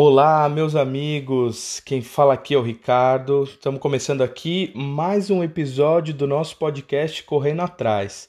[0.00, 1.80] Olá, meus amigos.
[1.80, 3.42] Quem fala aqui é o Ricardo.
[3.42, 8.28] Estamos começando aqui mais um episódio do nosso podcast Correndo Atrás.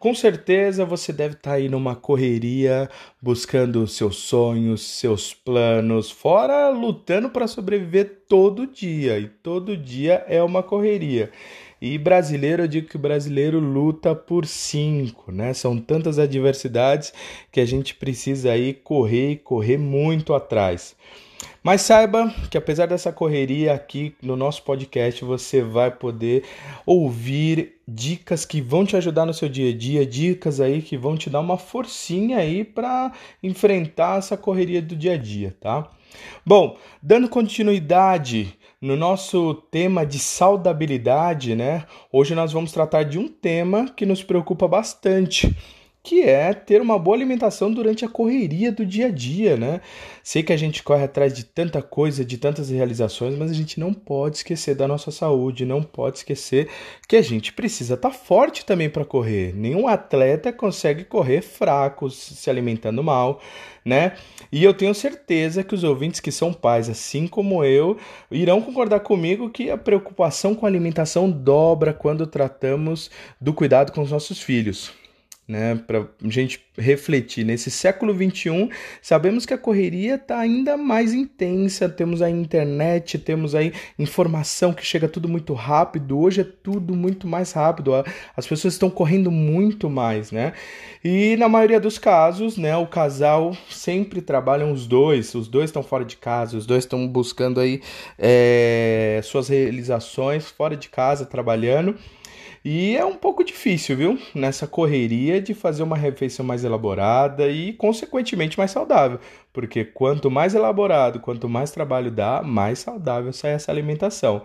[0.00, 2.90] Com certeza você deve estar aí numa correria,
[3.22, 9.16] buscando seus sonhos, seus planos, fora lutando para sobreviver todo dia.
[9.16, 11.30] E todo dia é uma correria.
[11.80, 15.52] E brasileiro, eu digo que o brasileiro luta por cinco, né?
[15.52, 17.12] São tantas adversidades
[17.52, 20.96] que a gente precisa aí correr e correr muito atrás.
[21.62, 26.44] Mas saiba que apesar dessa correria aqui no nosso podcast, você vai poder
[26.86, 31.16] ouvir dicas que vão te ajudar no seu dia a dia, dicas aí que vão
[31.16, 35.90] te dar uma forcinha aí para enfrentar essa correria do dia a dia, tá?
[36.44, 41.86] Bom, dando continuidade no nosso tema de saudabilidade, né?
[42.12, 45.56] Hoje nós vamos tratar de um tema que nos preocupa bastante,
[46.06, 49.80] que é ter uma boa alimentação durante a correria do dia a dia, né?
[50.22, 53.80] Sei que a gente corre atrás de tanta coisa, de tantas realizações, mas a gente
[53.80, 56.68] não pode esquecer da nossa saúde, não pode esquecer
[57.08, 59.52] que a gente precisa estar tá forte também para correr.
[59.52, 63.42] Nenhum atleta consegue correr fraco, se alimentando mal,
[63.84, 64.12] né?
[64.52, 67.96] E eu tenho certeza que os ouvintes que são pais, assim como eu,
[68.30, 74.02] irão concordar comigo que a preocupação com a alimentação dobra quando tratamos do cuidado com
[74.02, 74.94] os nossos filhos
[75.48, 77.44] né, para a gente refletir.
[77.44, 78.68] Nesse século XXI,
[79.00, 84.84] sabemos que a correria está ainda mais intensa, temos a internet, temos aí informação que
[84.84, 87.92] chega tudo muito rápido, hoje é tudo muito mais rápido,
[88.36, 90.52] as pessoas estão correndo muito mais, né?
[91.04, 95.82] E na maioria dos casos, né, o casal sempre trabalham os dois, os dois estão
[95.82, 97.80] fora de casa, os dois estão buscando aí
[98.18, 101.96] é, suas realizações fora de casa, trabalhando,
[102.68, 104.18] e é um pouco difícil, viu?
[104.34, 109.20] Nessa correria de fazer uma refeição mais elaborada e, consequentemente, mais saudável.
[109.52, 114.42] Porque quanto mais elaborado, quanto mais trabalho dá, mais saudável sai essa alimentação.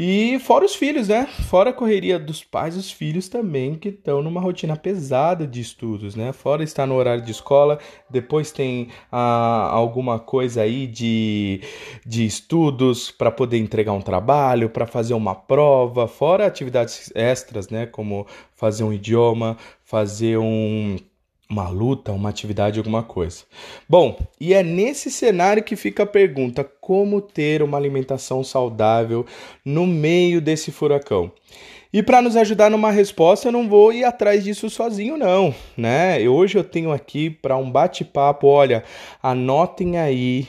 [0.00, 1.26] E fora os filhos, né?
[1.26, 6.14] Fora a correria dos pais, os filhos também que estão numa rotina pesada de estudos,
[6.14, 6.32] né?
[6.32, 11.62] Fora estar no horário de escola, depois tem ah, alguma coisa aí de,
[12.06, 17.84] de estudos para poder entregar um trabalho, para fazer uma prova, fora atividades extras, né?
[17.84, 20.96] Como fazer um idioma, fazer um
[21.50, 23.44] uma luta, uma atividade, alguma coisa.
[23.88, 29.24] Bom, e é nesse cenário que fica a pergunta: como ter uma alimentação saudável
[29.64, 31.32] no meio desse furacão?
[31.90, 36.20] E para nos ajudar numa resposta, eu não vou ir atrás disso sozinho, não, né?
[36.28, 38.84] Hoje eu tenho aqui para um bate-papo, olha,
[39.22, 40.46] anotem aí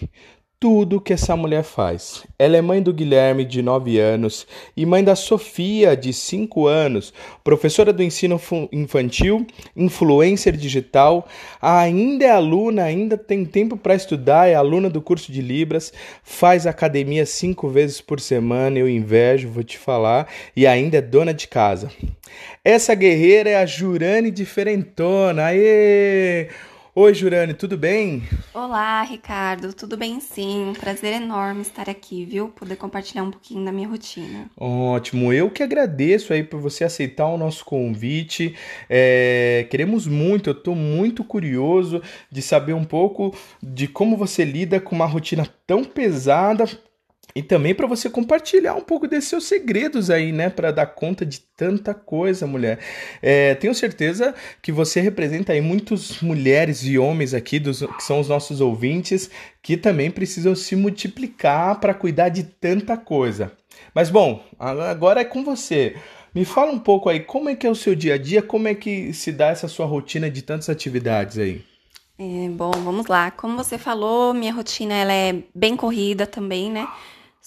[0.59, 2.25] tudo que essa mulher faz.
[2.37, 7.13] Ela é mãe do Guilherme, de 9 anos, e mãe da Sofia, de 5 anos,
[7.43, 8.39] professora do ensino
[8.71, 11.25] infantil, influencer digital,
[11.61, 15.93] ainda é aluna, ainda tem tempo para estudar, é aluna do curso de Libras,
[16.23, 21.33] faz academia cinco vezes por semana, eu invejo, vou te falar, e ainda é dona
[21.33, 21.89] de casa.
[22.65, 25.45] Essa guerreira é a Jurane Diferentona.
[25.45, 26.49] Aê!
[27.01, 28.23] Oi, Jurane, tudo bem?
[28.53, 30.73] Olá, Ricardo, tudo bem sim.
[30.77, 32.49] prazer enorme estar aqui, viu?
[32.49, 34.51] Poder compartilhar um pouquinho da minha rotina.
[34.57, 38.53] Ótimo, eu que agradeço aí por você aceitar o nosso convite.
[38.89, 43.33] É, queremos muito, eu estou muito curioso de saber um pouco
[43.63, 46.65] de como você lida com uma rotina tão pesada
[47.35, 50.49] e também para você compartilhar um pouco desses seus segredos aí, né?
[50.49, 52.79] Para dar conta de tanta coisa, mulher.
[53.21, 58.19] É, tenho certeza que você representa aí muitas mulheres e homens aqui, dos, que são
[58.19, 59.29] os nossos ouvintes,
[59.61, 63.51] que também precisam se multiplicar para cuidar de tanta coisa.
[63.93, 65.95] Mas bom, agora é com você.
[66.33, 68.67] Me fala um pouco aí, como é que é o seu dia a dia, como
[68.67, 71.63] é que se dá essa sua rotina de tantas atividades aí?
[72.19, 73.31] É, bom, vamos lá.
[73.31, 76.87] Como você falou, minha rotina ela é bem corrida também, né?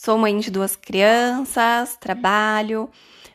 [0.04, 2.90] Sou mãe de duas crianças, trabalho,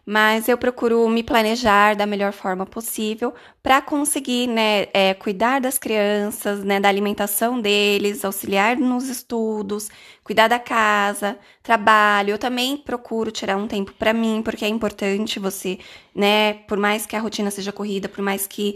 [0.06, 3.34] mas eu procuro me planejar da melhor forma possível
[3.64, 9.90] para conseguir, né, é, cuidar das crianças, né, da alimentação deles, auxiliar nos estudos,
[10.26, 12.32] cuidar da casa, trabalho.
[12.32, 15.80] Eu também procuro tirar um tempo para mim, porque é importante você,
[16.14, 18.76] né, por mais que a rotina seja corrida, por mais que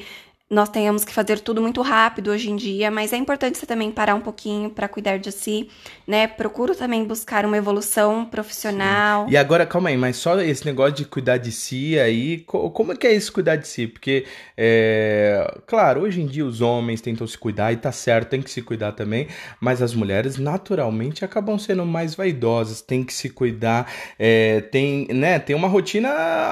[0.52, 3.90] nós tenhamos que fazer tudo muito rápido hoje em dia, mas é importante você também
[3.90, 5.70] parar um pouquinho para cuidar de si,
[6.06, 6.28] né?
[6.28, 9.28] Procuro também buscar uma evolução profissional.
[9.28, 9.32] Sim.
[9.32, 12.98] E agora, calma aí, mas só esse negócio de cuidar de si aí, como é
[12.98, 13.88] que é esse cuidar de si?
[13.88, 14.26] Porque,
[14.58, 18.52] é, claro, hoje em dia os homens tentam se cuidar e tá certo, tem que
[18.52, 23.90] se cuidar também, mas as mulheres naturalmente acabam sendo mais vaidosas, tem que se cuidar,
[24.20, 26.10] é, tem, né, tem uma rotina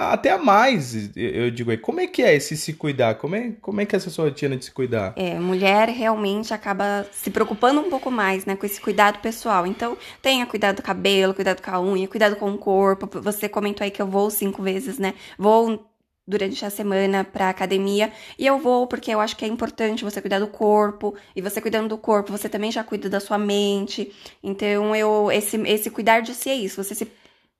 [0.10, 3.16] até a mais, eu digo aí, como é que é esse se cuidar?
[3.16, 5.14] Como é, como é que essa sua rotina de se cuidar?
[5.16, 9.66] É, mulher realmente acaba se preocupando um pouco mais, né, com esse cuidado pessoal.
[9.66, 13.10] Então, tenha cuidado do cabelo, cuidado com a unha, cuidado com o corpo.
[13.22, 15.14] Você comentou aí que eu vou cinco vezes, né?
[15.38, 15.90] Vou
[16.30, 20.22] durante a semana para academia e eu vou porque eu acho que é importante você
[20.22, 24.14] cuidar do corpo e você cuidando do corpo você também já cuida da sua mente
[24.44, 27.12] então eu esse esse cuidar de si é isso você se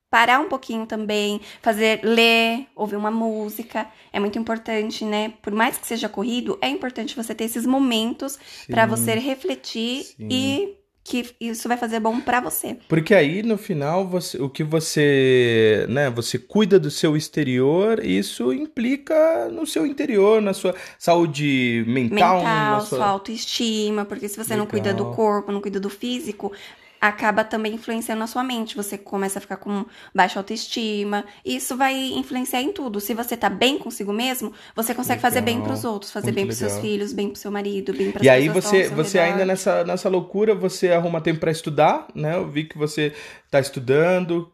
[0.10, 5.34] parar um pouquinho também, fazer ler, ouvir uma música, é muito importante, né?
[5.42, 10.28] Por mais que seja corrido, é importante você ter esses momentos para você refletir sim.
[10.30, 12.78] e que isso vai fazer bom para você.
[12.88, 18.54] Porque aí no final você, o que você, né, você cuida do seu exterior, isso
[18.54, 22.98] implica no seu interior, na sua saúde mental, mental na sua...
[23.00, 24.58] sua autoestima, porque se você Legal.
[24.60, 26.52] não cuida do corpo, não cuida do físico,
[27.00, 28.76] acaba também influenciando na sua mente.
[28.76, 31.26] Você começa a ficar com baixa autoestima.
[31.46, 33.00] Isso vai influenciar em tudo.
[33.00, 35.32] Se você tá bem consigo mesmo, você consegue legal.
[35.32, 37.94] fazer bem para os outros, fazer Muito bem para seus filhos, bem para seu marido,
[37.94, 42.08] bem para E aí você, você ainda nessa, nessa loucura, você arruma tempo para estudar,
[42.14, 42.36] né?
[42.36, 43.14] Eu vi que você
[43.50, 44.52] tá estudando.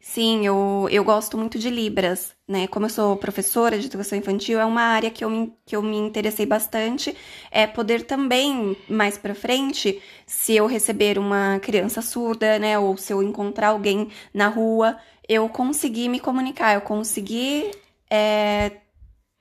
[0.00, 2.66] Sim, eu, eu gosto muito de Libras, né?
[2.68, 5.82] Como eu sou professora de educação infantil, é uma área que eu me, que eu
[5.82, 7.14] me interessei bastante.
[7.50, 12.78] É poder também, mais pra frente, se eu receber uma criança surda, né?
[12.78, 14.96] Ou se eu encontrar alguém na rua,
[15.28, 17.70] eu conseguir me comunicar, eu conseguir
[18.08, 18.72] é,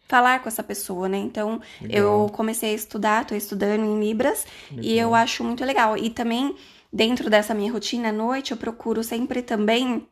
[0.08, 1.18] falar com essa pessoa, né?
[1.18, 2.26] Então, legal.
[2.26, 4.86] eu comecei a estudar, tô estudando em Libras, legal.
[4.86, 5.96] e eu acho muito legal.
[5.98, 6.56] E também,
[6.92, 10.06] dentro dessa minha rotina à noite, eu procuro sempre também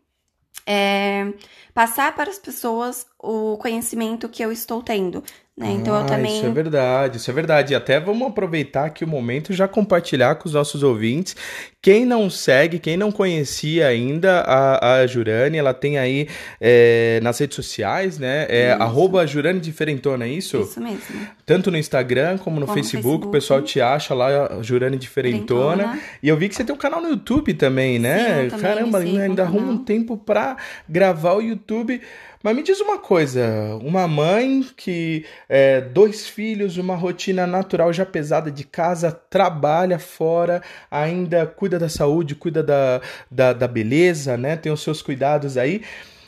[0.66, 1.34] é,
[1.74, 5.24] passar para as pessoas o conhecimento que eu estou tendo.
[5.58, 5.72] Né?
[5.72, 6.36] Então ah, eu também.
[6.36, 7.72] Isso é verdade, isso é verdade.
[7.72, 11.34] E até vamos aproveitar aqui o momento e já compartilhar com os nossos ouvintes.
[11.82, 16.28] Quem não segue, quem não conhecia ainda a, a Jurane, ela tem aí
[16.60, 18.48] é, nas redes sociais, né?
[18.50, 18.84] É isso.
[18.84, 20.60] arroba Jurane Diferentona, é isso?
[20.60, 21.26] Isso mesmo.
[21.46, 25.76] Tanto no Instagram como no, como Facebook, Facebook, o pessoal te acha lá, Jurane Diferentona.
[25.76, 26.02] Diferentona.
[26.22, 28.50] E eu vi que você tem um canal no YouTube também, né?
[28.50, 30.58] Sim, Caramba, ainda arruma um tempo pra
[30.90, 32.02] gravar o YouTube.
[32.46, 38.06] Mas me diz uma coisa, uma mãe que é, dois filhos, uma rotina natural já
[38.06, 40.62] pesada de casa, trabalha fora,
[40.92, 43.02] ainda cuida da saúde, cuida da,
[43.32, 44.56] da, da beleza, né?
[44.56, 45.82] Tem os seus cuidados aí.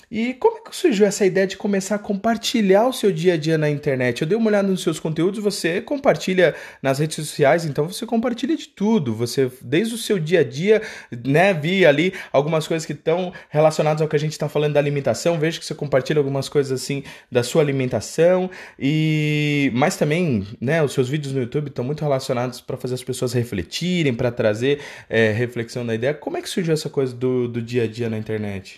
[0.10, 3.38] E como é que surgiu essa ideia de começar a compartilhar o seu dia a
[3.38, 4.22] dia na internet?
[4.22, 8.56] Eu dei uma olhada nos seus conteúdos, você compartilha nas redes sociais, então você compartilha
[8.56, 9.14] de tudo.
[9.14, 10.82] Você, desde o seu dia a dia,
[11.26, 11.54] né?
[11.54, 15.38] Vi ali algumas coisas que estão relacionadas ao que a gente está falando da alimentação.
[15.38, 18.50] Vejo que você compartilha algumas coisas assim da sua alimentação.
[18.80, 20.82] E mas também, né?
[20.82, 24.80] Os seus vídeos no YouTube estão muito relacionados para fazer as pessoas refletirem, para trazer
[25.10, 26.14] é, reflexão na ideia.
[26.14, 28.78] Como é que surgiu essa coisa do, do dia a dia na internet?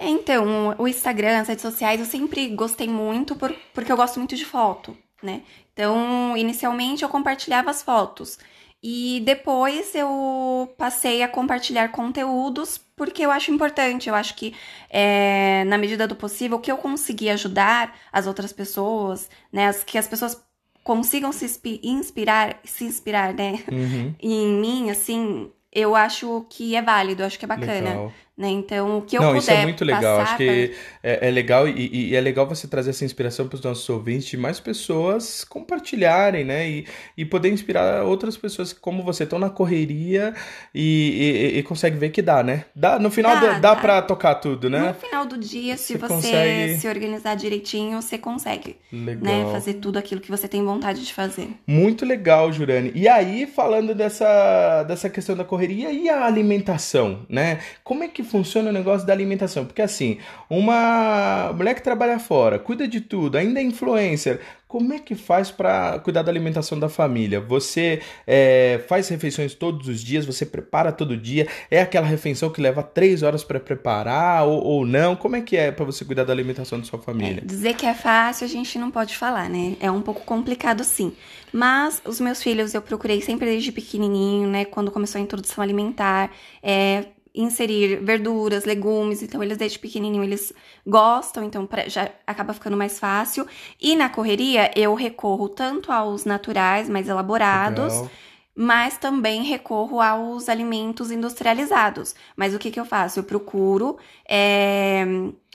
[0.00, 4.34] Então, o Instagram, as redes sociais, eu sempre gostei muito por, porque eu gosto muito
[4.34, 5.42] de foto, né?
[5.74, 8.38] Então, inicialmente eu compartilhava as fotos.
[8.82, 14.08] E depois eu passei a compartilhar conteúdos porque eu acho importante.
[14.08, 14.54] Eu acho que,
[14.88, 19.68] é, na medida do possível, que eu consegui ajudar as outras pessoas, né?
[19.68, 20.42] As, que as pessoas
[20.82, 23.62] consigam se inspirar, se inspirar, né?
[23.70, 24.14] Uhum.
[24.20, 27.90] em mim, assim, eu acho que é válido, eu acho que é bacana.
[27.90, 28.12] Legal.
[28.40, 28.48] Né?
[28.48, 30.20] Então, o que eu Não, puder isso é muito legal.
[30.20, 33.62] Acho que é, é, legal e, e, é legal você trazer essa inspiração para os
[33.62, 36.66] nossos ouvintes de mais pessoas compartilharem, né?
[36.66, 36.86] E,
[37.18, 40.32] e poder inspirar outras pessoas como você, estão na correria
[40.74, 42.64] e, e, e consegue ver que dá, né?
[42.74, 44.88] Dá, no final dá, dá, dá para tocar tudo, né?
[44.88, 46.78] No final do dia, se você, você consegue...
[46.78, 49.22] se organizar direitinho, você consegue legal.
[49.22, 49.52] né?
[49.52, 51.50] fazer tudo aquilo que você tem vontade de fazer.
[51.66, 52.90] Muito legal, Jurane.
[52.94, 57.58] E aí, falando dessa, dessa questão da correria e a alimentação, né?
[57.84, 59.66] Como é que funciona o negócio da alimentação.
[59.66, 60.18] Porque assim,
[60.48, 65.50] uma mulher que trabalha fora, cuida de tudo, ainda é influencer, como é que faz
[65.50, 67.40] para cuidar da alimentação da família?
[67.40, 70.24] Você é, faz refeições todos os dias?
[70.24, 71.48] Você prepara todo dia?
[71.68, 75.16] É aquela refeição que leva três horas para preparar ou, ou, não?
[75.16, 77.42] Como é que é para você cuidar da alimentação da sua família?
[77.42, 79.76] É, dizer que é fácil a gente não pode falar, né?
[79.80, 81.12] É um pouco complicado sim.
[81.52, 84.64] Mas os meus filhos eu procurei sempre desde pequenininho, né?
[84.64, 86.30] Quando começou a introdução alimentar,
[86.62, 90.52] é, inserir verduras, legumes, então eles desde pequenininho eles
[90.86, 93.46] gostam, então já acaba ficando mais fácil.
[93.80, 98.10] E na correria eu recorro tanto aos naturais, mais elaborados, Legal.
[98.54, 102.14] mas também recorro aos alimentos industrializados.
[102.36, 103.20] Mas o que, que eu faço?
[103.20, 105.04] Eu procuro é,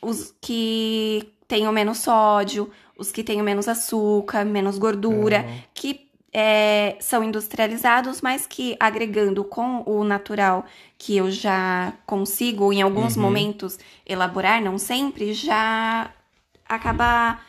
[0.01, 5.59] os que tenham menos sódio, os que tenham menos açúcar, menos gordura, uhum.
[5.73, 6.04] que
[6.37, 10.65] é, são industrializados, mas que agregando com o natural
[10.97, 13.21] que eu já consigo, em alguns uhum.
[13.21, 16.11] momentos, elaborar, não sempre, já
[16.67, 17.39] acaba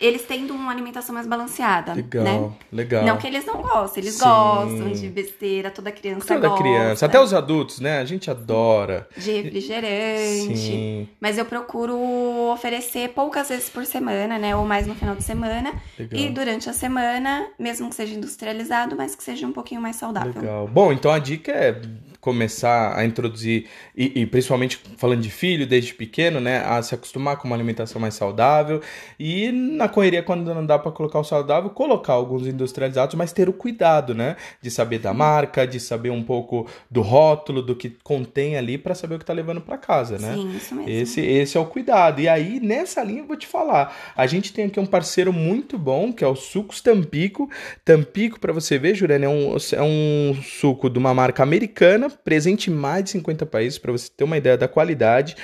[0.00, 1.94] eles tendo uma alimentação mais balanceada.
[1.94, 2.50] Legal, né?
[2.72, 3.04] legal.
[3.04, 4.24] Não que eles não gostem, eles Sim.
[4.24, 6.62] gostam de besteira, toda criança Toda gosta.
[6.62, 7.98] criança, até os adultos, né?
[7.98, 9.08] A gente adora.
[9.16, 10.56] De refrigerante.
[10.56, 11.96] Sim, Mas eu procuro
[12.52, 14.54] oferecer poucas vezes por semana, né?
[14.56, 15.72] Ou mais no final de semana.
[15.98, 16.20] legal.
[16.20, 20.40] E durante a semana, mesmo que seja industrializado, mas que seja um pouquinho mais saudável.
[20.40, 20.68] Legal.
[20.68, 21.80] Bom, então a dica é
[22.20, 27.36] começar a introduzir, e, e principalmente falando de filho, desde pequeno, né, a se acostumar
[27.36, 28.80] com uma alimentação mais saudável
[29.18, 33.48] e na correria, quando não dá para colocar o saudável, colocar alguns industrializados, mas ter
[33.48, 37.90] o cuidado, né, de saber da marca, de saber um pouco do rótulo, do que
[38.02, 40.34] contém ali, para saber o que tá levando para casa, né?
[40.34, 40.90] Sim, isso mesmo.
[40.90, 42.20] Esse, esse é o cuidado.
[42.20, 43.94] E aí, nessa linha, eu vou te falar.
[44.16, 47.48] A gente tem aqui um parceiro muito bom, que é o Sucos Tampico.
[47.84, 52.70] Tampico, para você ver, Jurene, é um, é um suco de uma marca americana, presente
[52.70, 55.36] em mais de 50 países, para você ter uma ideia da qualidade.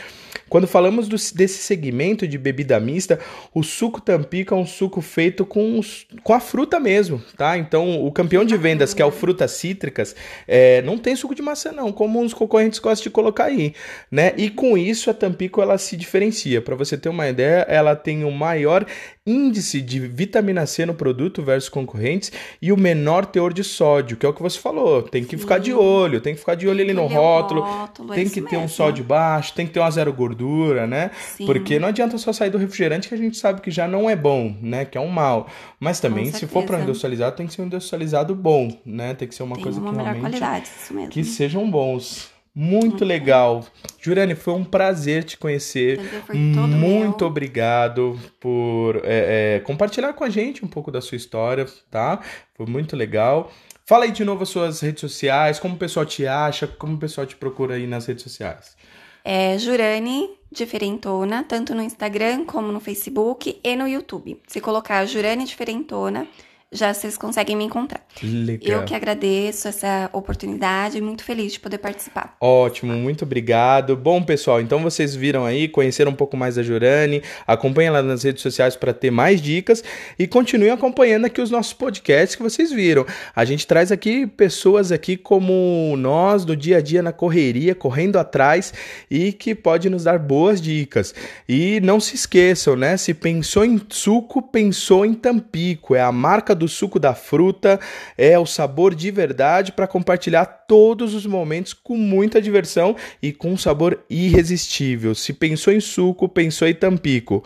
[0.48, 3.18] Quando falamos do- desse segmento de bebida mista,
[3.52, 5.80] o suco Tampico é um suco feito com,
[6.22, 7.56] com a fruta mesmo, tá?
[7.56, 10.14] Então, o campeão de vendas, que é o Frutas Cítricas,
[10.46, 13.74] é, não tem suco de maçã não, como os concorrentes gostam de colocar aí,
[14.10, 14.32] né?
[14.36, 16.60] E com isso, a Tampico, ela se diferencia.
[16.60, 18.84] Para você ter uma ideia, ela tem o maior
[19.26, 24.26] índice de vitamina C no produto versus concorrentes e o menor teor de sódio, que
[24.26, 25.02] é o que você falou.
[25.02, 28.16] Tem que ficar de olho, tem que ficar de olho ali no rótulo, rótulo, é
[28.16, 28.76] tem que ter um mesmo.
[28.76, 31.10] sódio baixo, tem que ter uma zero gordura, né?
[31.36, 31.46] Sim.
[31.46, 34.14] Porque não adianta só sair do refrigerante que a gente sabe que já não é
[34.14, 34.84] bom, né?
[34.84, 35.48] Que é um mal.
[35.80, 39.14] Mas também, se for para industrializado, tem que ser um industrializado bom, né?
[39.14, 41.08] Tem que ser uma Tem coisa uma que melhor realmente qualidade, isso mesmo.
[41.10, 42.28] que sejam bons.
[42.54, 43.64] Muito legal.
[44.04, 45.96] Jurane, foi um prazer te conhecer.
[45.96, 47.26] Prazer foi todo Muito meu.
[47.28, 52.20] obrigado por é, é, compartilhar com a gente um pouco da sua história, tá?
[52.54, 53.50] Foi muito legal.
[53.86, 56.98] Fala aí de novo as suas redes sociais, como o pessoal te acha, como o
[56.98, 58.76] pessoal te procura aí nas redes sociais.
[59.24, 64.38] É Jurane Diferentona, tanto no Instagram como no Facebook e no YouTube.
[64.46, 66.28] Se colocar Jurane Diferentona,
[66.74, 68.00] já vocês conseguem me encontrar.
[68.22, 68.80] Legal.
[68.80, 72.36] Eu que agradeço essa oportunidade e muito feliz de poder participar.
[72.40, 73.96] Ótimo, muito obrigado.
[73.96, 78.24] Bom, pessoal, então vocês viram aí, conheceram um pouco mais da Jurane, acompanhem ela nas
[78.24, 79.84] redes sociais para ter mais dicas
[80.18, 83.06] e continuem acompanhando aqui os nossos podcasts que vocês viram.
[83.34, 88.18] A gente traz aqui pessoas aqui como nós, do dia a dia na correria, correndo
[88.18, 88.74] atrás
[89.10, 91.14] e que pode nos dar boas dicas.
[91.48, 92.96] E não se esqueçam, né?
[92.96, 95.94] Se pensou em suco, pensou em Tampico.
[95.94, 97.78] É a marca do suco da fruta,
[98.16, 103.52] é o sabor de verdade para compartilhar todos os momentos com muita diversão e com
[103.52, 105.14] um sabor irresistível.
[105.14, 107.44] Se pensou em suco, pensou em Tampico.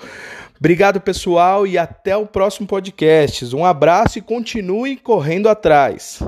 [0.59, 3.55] Obrigado, pessoal, e até o próximo podcast.
[3.55, 6.21] Um abraço e continue correndo atrás.